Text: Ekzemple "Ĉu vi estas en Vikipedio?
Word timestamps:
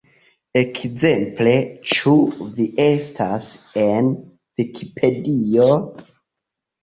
Ekzemple 0.59 1.51
"Ĉu 1.89 2.13
vi 2.55 2.65
estas 2.85 3.51
en 3.83 4.09
Vikipedio? 4.61 5.69